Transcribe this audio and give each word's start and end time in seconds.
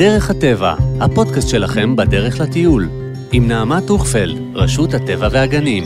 דרך 0.00 0.30
הטבע, 0.30 0.74
הפודקאסט 1.00 1.48
שלכם 1.48 1.96
בדרך 1.96 2.40
לטיול, 2.40 2.88
עם 3.32 3.48
נעמה 3.48 3.80
טוכפלד, 3.86 4.38
רשות 4.54 4.94
הטבע 4.94 5.28
והגנים. 5.30 5.84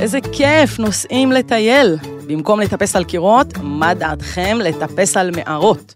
איזה 0.00 0.18
כיף, 0.32 0.78
נוסעים 0.78 1.32
לטייל. 1.32 1.96
במקום 2.26 2.60
לטפס 2.60 2.96
על 2.96 3.04
קירות, 3.04 3.46
מה 3.62 3.94
דעתכם 3.94 4.58
לטפס 4.60 5.16
על 5.16 5.30
מערות? 5.36 5.94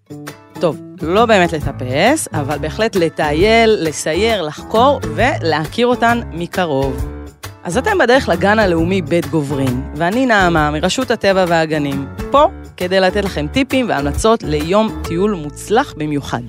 לא 1.03 1.27
באמת 1.27 1.53
לטפס, 1.53 2.29
אבל 2.33 2.59
בהחלט 2.59 2.97
לטייל, 2.97 3.77
לסייר, 3.81 4.43
לחקור 4.43 5.01
ולהכיר 5.15 5.87
אותן 5.87 6.21
מקרוב. 6.33 7.07
אז 7.65 7.79
אתם 7.79 7.99
בדרך 7.99 8.29
לגן 8.29 8.59
הלאומי 8.59 9.03
בית 9.03 9.27
גוברין, 9.27 9.83
ואני 9.97 10.27
נעמה 10.27 10.71
מרשות 10.71 11.11
הטבע 11.11 11.45
והגנים, 11.49 12.07
פה 12.31 12.47
כדי 12.77 13.01
לתת 13.01 13.25
לכם 13.25 13.47
טיפים 13.53 13.89
והמלצות 13.89 14.43
ליום 14.43 15.03
טיול 15.05 15.35
מוצלח 15.35 15.95
במיוחד. 15.97 16.43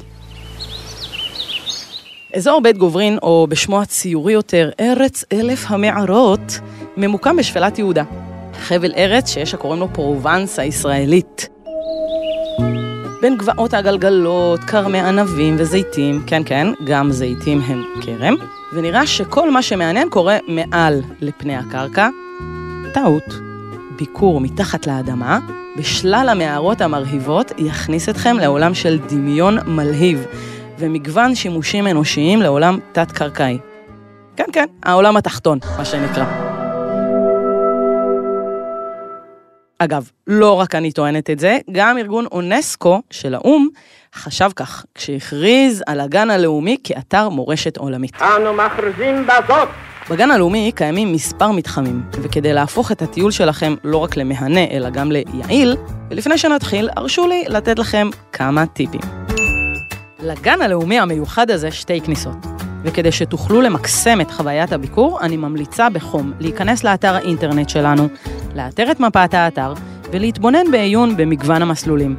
אזור 2.35 2.61
בית 2.61 2.77
גוברין, 2.77 3.17
או 3.21 3.47
בשמו 3.49 3.81
הציורי 3.81 4.33
יותר, 4.33 4.69
ארץ 4.79 5.23
אלף 5.33 5.65
המערות, 5.67 6.59
ממוקם 6.97 7.37
בשפלת 7.37 7.79
יהודה. 7.79 8.03
חבל 8.59 8.91
ארץ 8.97 9.29
שיש 9.29 9.53
הקוראים 9.53 9.79
לו 9.79 9.93
פרובנס 9.93 10.59
הישראלית. 10.59 11.56
בין 13.21 13.37
גבעות 13.37 13.73
הגלגלות, 13.73 14.59
כרמי 14.59 14.99
ענבים 14.99 15.55
וזיתים, 15.57 16.23
כן 16.27 16.41
כן, 16.45 16.67
גם 16.83 17.11
זיתים 17.11 17.61
הם 17.61 17.83
כרם, 18.01 18.35
ונראה 18.73 19.07
שכל 19.07 19.51
מה 19.51 19.61
שמעניין 19.61 20.09
קורה 20.09 20.37
מעל 20.47 21.01
לפני 21.21 21.55
הקרקע. 21.55 22.09
טעות. 22.93 23.39
ביקור 23.97 24.41
מתחת 24.41 24.87
לאדמה, 24.87 25.39
בשלל 25.77 26.29
המערות 26.29 26.81
המרהיבות, 26.81 27.51
יכניס 27.57 28.09
אתכם 28.09 28.37
לעולם 28.39 28.73
של 28.73 28.99
דמיון 29.09 29.57
מלהיב, 29.67 30.25
ומגוון 30.79 31.35
שימושים 31.35 31.87
אנושיים 31.87 32.41
לעולם 32.41 32.79
תת-קרקעי. 32.91 33.57
כן 34.35 34.45
כן, 34.53 34.65
העולם 34.83 35.17
התחתון, 35.17 35.59
מה 35.77 35.85
שנקרא. 35.85 36.46
אגב, 39.79 40.09
לא 40.27 40.53
רק 40.53 40.75
אני 40.75 40.91
טוענת 40.91 41.29
את 41.29 41.39
זה, 41.39 41.57
גם 41.71 41.97
ארגון 41.97 42.25
אונסקו 42.31 43.01
של 43.11 43.35
האו"ם 43.35 43.67
חשב 44.15 44.49
כך, 44.55 44.85
כשהכריז 44.95 45.83
על 45.87 45.99
הגן 45.99 46.29
הלאומי 46.29 46.77
כאתר 46.83 47.29
מורשת 47.29 47.77
עולמית. 47.77 48.21
אנו 48.21 48.53
מכריזים 48.53 49.27
בזאת 49.27 49.69
בגן 50.09 50.31
הלאומי 50.31 50.71
קיימים 50.75 51.13
מספר 51.13 51.51
מתחמים, 51.51 52.01
וכדי 52.11 52.53
להפוך 52.53 52.91
את 52.91 53.01
הטיול 53.01 53.31
שלכם 53.31 53.75
לא 53.83 53.97
רק 53.97 54.17
למהנה, 54.17 54.65
אלא 54.71 54.89
גם 54.89 55.11
ליעיל, 55.11 55.75
ולפני 56.09 56.37
שנתחיל, 56.37 56.89
הרשו 56.95 57.27
לי 57.27 57.43
לתת 57.47 57.79
לכם 57.79 58.09
כמה 58.33 58.65
טיפים. 58.65 59.01
לגן 60.19 60.61
הלאומי 60.61 60.99
המיוחד 60.99 61.51
הזה 61.51 61.71
שתי 61.71 62.01
כניסות. 62.01 62.37
וכדי 62.83 63.11
שתוכלו 63.11 63.61
למקסם 63.61 64.21
את 64.21 64.31
חוויית 64.31 64.71
הביקור, 64.71 65.19
אני 65.21 65.37
ממליצה 65.37 65.89
בחום 65.89 66.33
להיכנס 66.39 66.83
לאתר 66.83 67.15
האינטרנט 67.15 67.69
שלנו, 67.69 68.07
לאתר 68.57 68.91
את 68.91 68.99
מפת 68.99 69.33
האתר 69.33 69.73
ולהתבונן 70.11 70.71
בעיון 70.71 71.17
במגוון 71.17 71.61
המסלולים. 71.61 72.15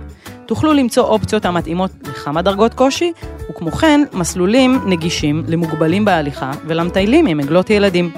תוכלו 0.47 0.72
למצוא 0.72 1.05
אופציות 1.05 1.45
המתאימות 1.45 1.91
לכמה 2.08 2.42
דרגות 2.42 2.75
קושי, 2.75 3.12
וכמו 3.50 3.72
כן, 3.72 4.00
מסלולים 4.12 4.80
נגישים 4.86 5.45
למוגבלים 5.48 6.05
בהליכה 6.05 6.50
ולמטיילים 6.67 7.27
עם 7.27 7.41
עגלות 7.41 7.70
ילדים. 7.70 8.11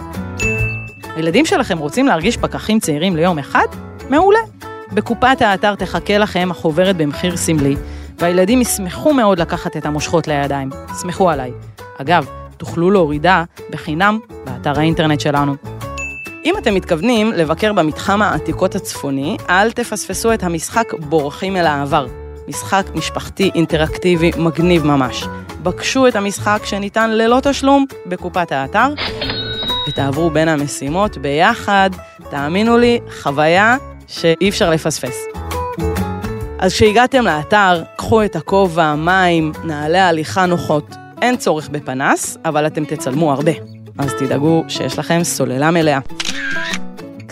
הילדים 1.17 1.47
שלכם 1.47 1.79
רוצים 1.79 2.07
להרגיש 2.07 2.37
פקחים 2.37 2.81
צעירים 2.81 3.17
ליום 3.17 3.39
אחד? 3.39 3.67
מעולה. 4.11 4.39
בקופת 4.93 5.43
האתר 5.43 5.75
תחכה 5.75 6.19
לכם 6.19 6.49
החוברת 6.51 6.97
במחיר 6.97 7.37
סמלי, 7.37 7.77
והילדים 8.19 8.61
ישמחו 8.61 9.15
מאוד 9.15 9.41
לקחת 9.41 9.77
את 9.77 9.87
המושכות 9.87 10.29
לידיים. 10.29 10.71
סמכו 10.95 11.31
עליי. 11.31 11.53
אגב, 11.99 12.27
תוכלו 12.57 12.91
להורידה 12.91 13.45
בחינם 13.71 14.19
באתר 14.45 14.79
האינטרנט 14.79 15.21
שלנו. 15.21 15.70
אם 16.45 16.55
אתם 16.59 16.75
מתכוונים 16.75 17.33
לבקר 17.33 17.73
במתחם 17.73 18.23
העתיקות 18.23 18.75
הצפוני, 18.75 19.37
אל 19.51 19.73
תפספסו 19.73 20.35
את 20.35 20.43
המשחק 20.43 20.93
בורחים 20.99 21.57
אל 21.57 21.67
העבר. 21.67 22.07
משחק 22.49 22.87
משפחתי 22.95 23.51
אינטראקטיבי 23.55 24.31
מגניב 24.39 24.87
ממש. 24.87 25.25
בקשו 25.63 26.07
את 26.09 26.17
המשחק 26.17 26.61
שניתן 26.65 27.11
ללא 27.11 27.39
תשלום 27.43 27.87
בקופת 28.07 28.53
האתר, 28.53 28.95
ותעברו 29.89 30.31
בין 30.31 30.49
המשימות 30.49 31.19
ביחד. 31.19 31.91
תאמינו 32.31 32.79
לי, 32.79 33.01
חוויה 33.23 33.77
שאי 34.07 34.49
אפשר 34.49 34.71
לפספס. 34.71 35.17
אז 36.59 36.73
כשהגעתם 36.73 37.25
לאתר, 37.25 37.83
קחו 37.97 38.25
את 38.25 38.37
הכובע, 38.37 38.95
מים, 38.95 39.53
נעלי 39.65 39.99
הליכה 39.99 40.47
נוחות. 40.47 40.95
אין 41.23 41.37
צורך 41.37 41.69
בפנס, 41.69 42.39
אבל 42.45 42.67
אתם 42.67 42.85
תצלמו 42.85 43.33
הרבה. 43.33 43.53
אז 43.99 44.15
תדאגו 44.19 44.65
שיש 44.69 44.99
לכם 44.99 45.25
סוללה 45.25 45.71
מלאה. 45.71 45.99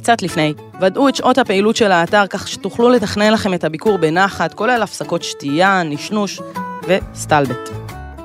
קצת 0.09 0.23
לפני, 0.23 0.55
ודאו 0.81 1.09
את 1.09 1.15
שעות 1.15 1.39
הפעילות 1.39 1.77
של 1.77 1.93
האתר 1.93 2.27
כך 2.27 2.49
שתוכלו 2.49 2.89
לתכנן 2.89 3.33
לכם 3.33 3.55
את 3.55 3.65
הביקור 3.65 3.99
בנחת, 3.99 4.55
כולל 4.55 4.83
הפסקות 4.83 5.23
שתייה, 5.23 5.83
נשנוש 5.83 6.41
וסטלבט. 6.87 7.71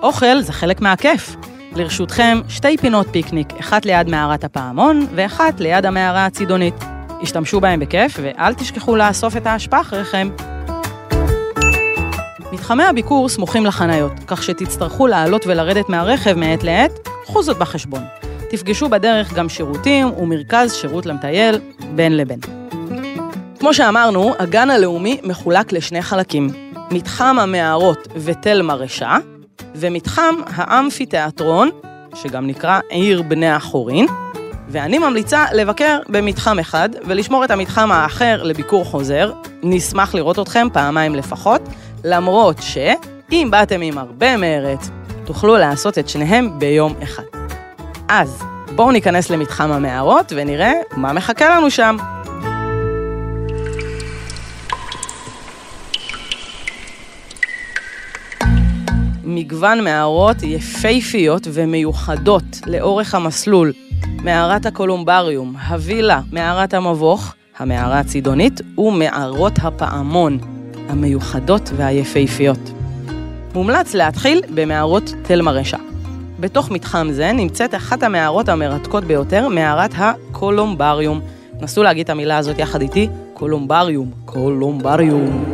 אוכל 0.02 0.42
זה 0.42 0.54
חלק 0.54 0.82
מהכיף. 0.82 1.36
לרשותכם 1.76 2.42
שתי 2.50 2.78
פינות 2.78 3.08
פיקניק, 3.12 3.54
אחת 3.60 3.86
ליד 3.86 4.10
מערת 4.10 4.44
הפעמון 4.44 5.08
ואחת 5.16 5.60
ליד 5.60 5.86
המערה 5.86 6.26
הצידונית. 6.26 6.76
השתמשו 7.22 7.60
בהם 7.62 7.80
בכיף 7.80 8.20
ואל 8.22 8.54
תשכחו 8.54 8.96
לאסוף 8.96 9.38
את 9.38 9.48
האשפה 9.48 9.82
אחריכם. 9.82 10.30
מתחמי 12.52 12.84
הביקור 12.84 13.30
סמוכים 13.30 13.66
לחניות, 13.66 14.14
כך 14.28 14.44
שתצטרכו 14.44 15.08
לעלות 15.08 15.48
ולרדת 15.48 15.90
מהרכב 15.90 16.34
מעת 16.34 16.64
לעת, 16.64 16.92
קחו 17.24 17.44
זאת 17.44 17.58
בחשבון. 17.58 18.04
תפגשו 18.54 18.90
בדרך 18.90 19.34
גם 19.34 19.50
שירותים 19.50 20.14
ומרכז 20.14 20.74
שירות 20.74 21.06
למטייל 21.06 21.60
בין 21.96 22.18
לבין. 22.18 22.40
כמו 23.60 23.74
שאמרנו, 23.74 24.34
הגן 24.40 24.70
הלאומי 24.70 25.18
מחולק 25.24 25.72
לשני 25.72 26.02
חלקים, 26.02 26.50
מתחם 26.92 27.40
המערות 27.40 28.08
ותל 28.16 28.62
מרשה, 28.62 29.18
ומתחם 29.76 30.36
האמפיתיאטרון, 30.48 31.70
שגם 32.16 32.48
נקרא 32.48 32.80
עיר 32.90 33.22
בני 33.22 33.50
החורין, 33.50 34.06
ואני 34.70 35.00
ממליצה 35.00 35.46
לבקר 35.54 36.00
במתחם 36.10 36.60
אחד 36.60 36.90
ולשמור 37.06 37.46
את 37.46 37.52
המתחם 37.52 37.92
האחר 37.92 38.44
לביקור 38.44 38.86
חוזר. 38.86 39.34
נשמח 39.64 40.16
לראות 40.16 40.40
אתכם 40.40 40.68
פעמיים 40.74 41.16
לפחות, 41.16 41.62
למרות 42.04 42.58
שאם 42.62 43.48
באתם 43.52 43.82
עם 43.82 43.98
הרבה 43.98 44.38
מרץ, 44.38 44.90
תוכלו 45.26 45.58
לעשות 45.58 45.98
את 45.98 46.10
שניהם 46.10 46.60
ביום 46.60 46.94
אחד. 47.04 47.24
אז 48.08 48.44
בואו 48.76 48.92
ניכנס 48.92 49.30
למתחם 49.30 49.72
המערות 49.72 50.34
ונראה 50.36 50.74
מה 50.98 51.14
מחכה 51.14 51.50
לנו 51.50 51.72
שם. 51.72 51.98
מגוון 59.24 59.84
מערות 59.84 60.38
יפהפיות 60.44 61.48
ומיוחדות 61.54 62.44
לאורך 62.68 63.16
המסלול. 63.16 63.74
מערת 64.24 64.66
הקולומבריום, 64.66 65.56
הווילה, 65.68 66.22
מערת 66.32 66.74
המבוך, 66.74 67.34
המערה 67.58 68.00
הצידונית 68.00 68.62
ומערות 68.78 69.54
הפעמון, 69.62 70.38
המיוחדות 70.90 71.70
והיפהפיות. 71.76 72.72
מומלץ 73.54 73.94
להתחיל 73.94 74.42
במערות 74.56 75.14
תל 75.24 75.42
מרשה. 75.42 75.93
בתוך 76.44 76.72
מתחם 76.72 77.08
זה 77.12 77.32
נמצאת 77.32 77.76
אחת 77.76 78.04
המערות 78.04 78.50
המרתקות 78.50 79.04
ביותר, 79.04 79.48
מערת 79.48 79.92
הקולומבריום. 79.98 81.22
נסו 81.62 81.84
להגיד 81.84 82.04
את 82.04 82.10
המילה 82.10 82.38
הזאת 82.38 82.60
יחד 82.60 82.82
איתי, 82.82 83.08
קולומבריום, 83.34 84.12
קולומבריום. 84.26 85.46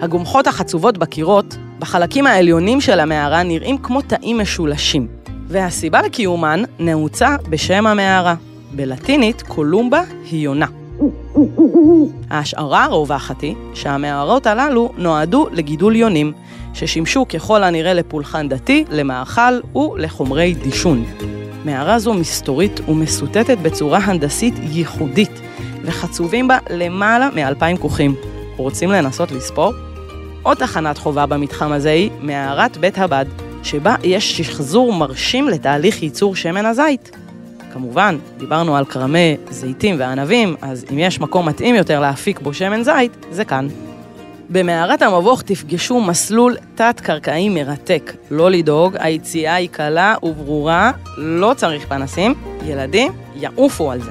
הגומחות 0.00 0.46
החצובות 0.46 0.98
בקירות, 0.98 1.56
בחלקים 1.78 2.26
העליונים 2.26 2.80
של 2.80 3.00
המערה 3.00 3.42
נראים 3.42 3.78
כמו 3.78 4.02
תאים 4.02 4.38
משולשים, 4.38 5.06
והסיבה 5.46 6.02
לקיומן 6.02 6.62
נעוצה 6.78 7.36
בשם 7.50 7.86
המערה. 7.86 8.34
בלטינית 8.72 9.42
קולומבה 9.42 10.02
היא 10.30 10.44
יונה. 10.44 10.66
ההשערה 12.30 12.84
הרווחת 12.84 13.40
היא 13.40 13.54
שהמערות 13.74 14.46
הללו 14.46 14.92
נועדו 14.96 15.46
לגידול 15.52 15.96
יונים, 15.96 16.32
ששימשו 16.74 17.28
ככל 17.28 17.62
הנראה 17.62 17.94
לפולחן 17.94 18.48
דתי, 18.48 18.84
למאכל 18.90 19.60
ולחומרי 19.76 20.54
דישון. 20.54 21.04
מערה 21.64 21.98
זו 21.98 22.14
מסתורית 22.14 22.80
ומסוטטת 22.88 23.58
בצורה 23.58 23.98
הנדסית 23.98 24.54
ייחודית, 24.62 25.40
וחצובים 25.84 26.48
בה 26.48 26.58
למעלה 26.70 27.28
מאלפיים 27.34 27.76
כוכים. 27.76 28.14
רוצים 28.56 28.90
לנסות 28.90 29.32
לספור? 29.32 29.72
עוד 30.42 30.56
תחנת 30.56 30.98
חובה 30.98 31.26
במתחם 31.26 31.72
הזה 31.72 31.90
היא 31.90 32.10
מערת 32.20 32.76
בית 32.76 32.98
הבד, 32.98 33.24
שבה 33.62 33.94
יש 34.02 34.36
שחזור 34.36 34.92
מרשים 34.92 35.48
לתהליך 35.48 36.02
ייצור 36.02 36.36
שמן 36.36 36.66
הזית. 36.66 37.16
כמובן, 37.76 38.18
דיברנו 38.38 38.76
על 38.76 38.84
כרמי 38.84 39.36
זיתים 39.50 39.96
וענבים, 39.98 40.56
אז 40.62 40.84
אם 40.92 40.98
יש 40.98 41.20
מקום 41.20 41.48
מתאים 41.48 41.74
יותר 41.74 42.00
להפיק 42.00 42.40
בו 42.40 42.54
שמן 42.54 42.82
זית, 42.82 43.26
זה 43.30 43.44
כאן. 43.44 43.68
במערת 44.50 45.02
המבוך 45.02 45.42
תפגשו 45.42 46.00
מסלול 46.00 46.56
תת-קרקעי 46.74 47.48
מרתק. 47.48 48.12
לא 48.30 48.50
לדאוג, 48.50 48.96
היציאה 48.98 49.54
היא 49.54 49.68
קלה 49.68 50.14
וברורה, 50.22 50.90
לא 51.16 51.54
צריך 51.56 51.86
פנסים, 51.88 52.34
ילדים 52.64 53.12
יעופו 53.36 53.92
על 53.92 54.00
זה. 54.02 54.10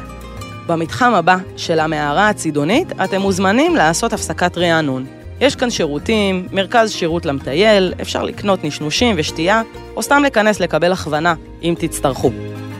במתחם 0.67 1.13
הבא 1.13 1.38
של 1.57 1.79
המערה 1.79 2.29
הצידונית, 2.29 2.88
אתם 3.03 3.21
מוזמנים 3.21 3.75
לעשות 3.75 4.13
הפסקת 4.13 4.57
רענון. 4.57 5.06
יש 5.41 5.56
כאן 5.56 5.69
שירותים, 5.69 6.47
מרכז 6.51 6.91
שירות 6.91 7.25
למטייל, 7.25 7.94
אפשר 8.01 8.23
לקנות 8.23 8.63
נשנושים 8.63 9.15
ושתייה, 9.17 9.62
או 9.95 10.01
סתם 10.01 10.21
להיכנס 10.21 10.59
לקבל 10.59 10.91
הכוונה, 10.91 11.33
אם 11.63 11.75
תצטרכו. 11.79 12.31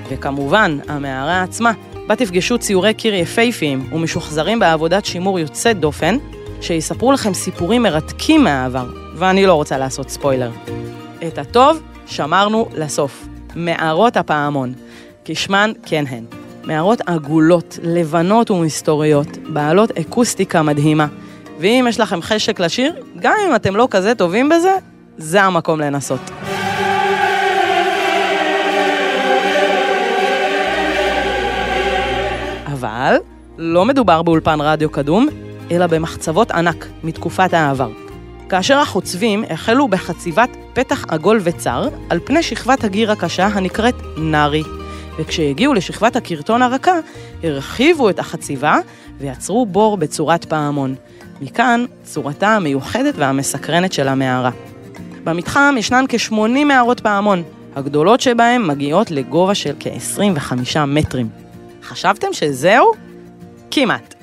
וכמובן, 0.10 0.78
המערה 0.88 1.44
עצמה, 1.44 1.72
בה 2.07 2.16
תפגשו 2.16 2.57
ציורי 2.57 2.94
קיר 2.94 3.13
יפהפיים 3.13 3.90
ומשוחזרים 3.94 4.60
בעבודת 4.60 5.06
שימור 5.06 5.40
יוצאת 5.40 5.80
דופן, 5.80 6.18
שיספרו 6.62 7.12
לכם 7.12 7.34
סיפורים 7.34 7.84
מרתקים 7.84 8.44
מהעבר, 8.44 8.90
ואני 9.16 9.46
לא 9.46 9.54
רוצה 9.54 9.78
לעשות 9.78 10.10
ספוילר. 10.10 10.52
את 11.28 11.38
הטוב 11.38 11.81
שמרנו 12.06 12.68
לסוף. 12.74 13.28
מערות 13.56 14.18
הפעמון. 14.18 14.74
כשמן 15.25 15.72
כן 15.86 16.04
הן. 16.10 16.24
מערות 16.63 17.02
עגולות, 17.06 17.80
לבנות 17.84 18.52
ומסתוריות, 18.52 19.38
בעלות 19.38 19.92
אקוסטיקה 19.92 20.62
מדהימה. 20.62 21.07
ואם 21.60 21.86
יש 21.90 22.00
לכם 22.00 22.22
חשק 22.22 22.60
לשיר, 22.60 22.94
גם 23.19 23.34
אם 23.48 23.56
אתם 23.56 23.75
לא 23.75 23.88
כזה 23.92 24.16
טובים 24.16 24.50
בזה, 24.50 24.75
זה 25.18 25.42
המקום 25.42 25.80
לנסות. 25.80 26.31
אבל 32.85 33.17
לא 33.57 33.85
מדובר 33.85 34.21
באולפן 34.21 34.61
רדיו 34.61 34.89
קדום, 34.89 35.27
אלא 35.71 35.87
במחצבות 35.87 36.51
ענק 36.51 36.87
מתקופת 37.03 37.53
העבר. 37.53 37.89
כאשר 38.49 38.77
החוצבים 38.77 39.43
החלו 39.49 39.87
בחציבת 39.87 40.49
פתח 40.73 41.05
עגול 41.07 41.39
וצר 41.43 41.89
על 42.09 42.19
פני 42.25 42.43
שכבת 42.43 42.83
הגיר 42.83 43.11
הקשה 43.11 43.45
הנקראת 43.45 43.95
נארי, 44.17 44.63
וכשהגיעו 45.19 45.73
לשכבת 45.73 46.15
הקרטון 46.15 46.61
הרכה, 46.61 46.99
הרחיבו 47.43 48.09
את 48.09 48.19
החציבה 48.19 48.77
ויצרו 49.17 49.65
בור 49.65 49.97
בצורת 49.97 50.45
פעמון. 50.45 50.95
מכאן 51.41 51.85
צורתה 52.03 52.49
המיוחדת 52.49 53.13
והמסקרנת 53.17 53.93
של 53.93 54.07
המערה. 54.07 54.51
במתחם 55.23 55.75
ישנן 55.77 56.05
כ-80 56.09 56.65
מערות 56.65 56.99
פעמון, 56.99 57.43
הגדולות 57.75 58.21
שבהן 58.21 58.65
מגיעות 58.65 59.11
לגובה 59.11 59.55
של 59.55 59.73
כ-25 59.79 60.79
מטרים. 60.87 61.44
חשבתם 61.85 62.27
שזהו? 62.31 62.91
כמעט. 63.71 64.15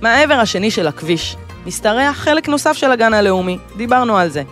מהעבר 0.00 0.34
השני 0.34 0.70
של 0.70 0.86
הכביש 0.86 1.36
משתרע 1.66 2.12
חלק 2.12 2.48
נוסף 2.48 2.72
של 2.72 2.90
הגן 2.90 3.14
הלאומי, 3.14 3.58
דיברנו 3.76 4.16
על 4.16 4.28
זה. 4.28 4.42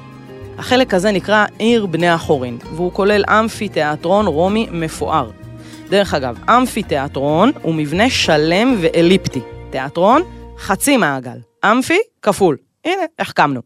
החלק 0.59 0.95
הזה 0.95 1.13
נקרא 1.13 1.47
עיר 1.59 1.87
בני 1.87 2.09
החורין, 2.09 2.59
והוא 2.75 2.93
כולל 2.93 3.25
אמפי 3.29 3.69
תיאטרון 3.69 4.27
רומי 4.27 4.67
מפואר. 4.73 5.31
דרך 5.89 6.15
אגב, 6.15 6.39
אמפי 6.49 6.83
תיאטרון 6.83 7.53
הוא 7.63 7.75
מבנה 7.75 8.11
שלם 8.11 8.77
ואליפטי. 8.81 9.41
תיאטרון, 9.71 10.23
חצי 10.59 10.97
מעגל. 10.97 11.39
אמפי, 11.65 11.99
כפול. 12.23 12.57
הנה, 12.85 13.03
החכמנו. 13.19 13.61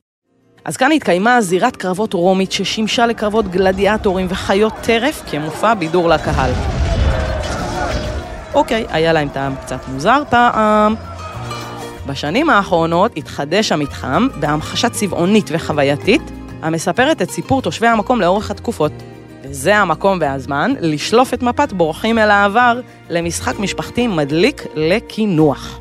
אז 0.65 0.77
כאן 0.77 0.93
התקיימה 0.93 1.41
זירת 1.41 1.77
קרבות 1.77 2.13
רומית 2.13 2.53
ששימשה 2.53 3.07
לקרבות 3.07 3.49
גלדיאטורים 3.49 4.27
וחיות 4.31 4.73
טרף 4.83 5.23
כמופע 5.31 5.75
בידור 5.75 6.09
לקהל. 6.09 6.86
אוקיי, 8.57 8.87
היה 8.89 9.13
להם 9.13 9.29
טעם 9.29 9.55
קצת 9.57 9.89
מוזר 9.89 10.23
פעם. 10.31 10.95
בשנים 12.07 12.51
האחרונות 12.51 13.13
התחדש 13.17 13.73
המתחם 13.73 14.29
בהמחשה 14.41 14.89
צבעונית 14.89 15.51
וחווייתית, 15.53 16.23
המספרת 16.63 17.23
את 17.23 17.31
סיפור 17.31 17.63
תושבי 17.63 17.87
המקום 17.87 18.21
לאורך 18.21 18.51
התקופות. 18.51 18.93
וזה 19.43 19.77
המקום 19.77 20.19
והזמן 20.21 20.75
לשלוף 20.81 21.35
את 21.35 21.43
מפת 21.43 21.73
בורחים 21.73 22.19
אל 22.19 22.31
העבר 22.31 22.81
למשחק 23.11 23.59
משפחתי 23.59 24.07
מדליק 24.07 24.67
לקינוח. 24.75 25.81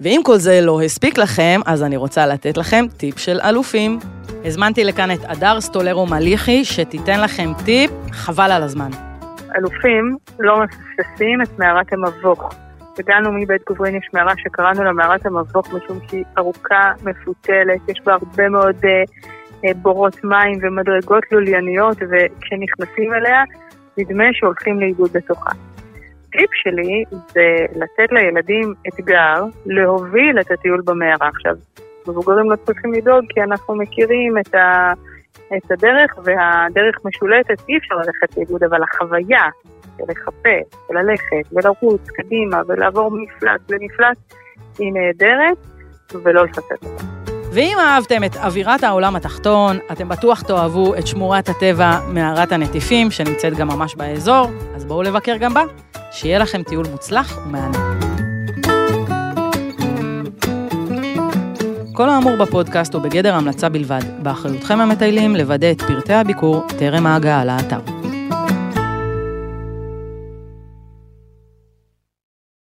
ואם 0.00 0.20
כל 0.24 0.38
זה 0.38 0.60
לא 0.60 0.82
הספיק 0.82 1.18
לכם, 1.18 1.60
אז 1.66 1.82
אני 1.82 1.96
רוצה 1.96 2.26
לתת 2.26 2.56
לכם 2.56 2.86
טיפ 2.96 3.18
של 3.18 3.40
אלופים. 3.44 3.98
הזמנתי 4.44 4.84
לכאן 4.84 5.10
את 5.10 5.20
הדר 5.28 5.60
סטולרו 5.60 6.06
מליחי, 6.06 6.64
שתיתן 6.64 7.20
לכם 7.20 7.52
טיפ, 7.64 7.90
חבל 8.12 8.52
על 8.52 8.62
הזמן. 8.62 9.11
אלופים 9.56 10.16
לא 10.38 10.60
מפספסים 10.62 11.42
את 11.42 11.58
מערת 11.58 11.92
המבוך. 11.92 12.54
הגענו 12.98 13.32
מבית 13.32 13.62
גוברין, 13.66 13.96
יש 13.96 14.08
מערה 14.12 14.34
שקראנו 14.38 14.84
לה 14.84 14.92
מערת 14.92 15.26
המבוך 15.26 15.74
משום 15.74 15.98
שהיא 16.08 16.24
ארוכה, 16.38 16.92
מפותלת, 17.04 17.88
יש 17.88 18.00
בה 18.04 18.12
הרבה 18.12 18.48
מאוד 18.48 18.76
uh, 18.76 19.10
uh, 19.64 19.74
בורות 19.76 20.24
מים 20.24 20.58
ומדרגות 20.62 21.24
לולייניות, 21.32 21.96
וכשנכנסים 22.00 23.14
אליה, 23.14 23.42
נדמה 23.98 24.24
שהולכים 24.32 24.80
לאיבוד 24.80 25.12
בתוכה. 25.12 25.50
הטיפ 26.28 26.50
שלי 26.54 27.04
זה 27.10 27.66
לתת 27.72 28.12
לילדים 28.12 28.74
אתגר 28.88 29.44
להוביל 29.66 30.40
את 30.40 30.50
הטיול 30.50 30.82
במערה. 30.84 31.28
עכשיו, 31.28 31.54
מבוגרים 32.08 32.50
לא 32.50 32.56
צריכים 32.56 32.92
לדאוג 32.92 33.24
כי 33.28 33.42
אנחנו 33.42 33.74
מכירים 33.74 34.38
את, 34.38 34.54
ה, 34.54 34.92
את 35.56 35.70
הדרך 35.70 36.10
והדרך 36.24 36.96
משולטת, 37.04 37.68
אי 37.68 37.78
אפשר 37.78 37.94
ללכת 37.94 38.36
לאיבוד, 38.36 38.62
אבל 38.62 38.82
החוויה 38.82 39.44
של 39.96 40.04
לחפש 40.08 40.88
וללכת 40.90 41.52
ולרוץ 41.52 42.00
קדימה 42.10 42.60
ולעבור 42.68 43.10
מפלט 43.10 43.60
למפלט 43.70 44.16
היא 44.78 44.92
נהדרת 44.92 45.56
ולא 46.24 46.44
לפספס 46.44 46.82
אותה. 46.82 47.04
ואם 47.54 47.76
אהבתם 47.80 48.24
את 48.24 48.36
אווירת 48.36 48.82
העולם 48.82 49.16
התחתון, 49.16 49.78
אתם 49.92 50.08
בטוח 50.08 50.42
תאהבו 50.42 50.94
את 50.94 51.06
שמורת 51.06 51.48
הטבע 51.48 51.98
מערת 52.08 52.52
הנטיפים, 52.52 53.10
שנמצאת 53.10 53.52
גם 53.54 53.68
ממש 53.68 53.94
באזור, 53.94 54.46
אז 54.74 54.84
בואו 54.84 55.02
לבקר 55.02 55.36
גם 55.36 55.54
בה. 55.54 55.62
שיהיה 56.12 56.38
לכם 56.38 56.62
טיול 56.62 56.86
מוצלח 56.92 57.38
ומהנה. 57.46 58.21
כל 62.02 62.08
האמור 62.08 62.36
בפודקאסט 62.36 62.94
הוא 62.94 63.02
בגדר 63.02 63.34
המלצה 63.34 63.68
בלבד. 63.68 64.00
באחריותכם 64.22 64.80
המטיילים 64.80 65.36
לוודא 65.36 65.70
את 65.70 65.82
פרטי 65.82 66.12
הביקור 66.12 66.66
טרם 66.78 67.06
ההגעה 67.06 67.44
לאתר. 67.44 67.91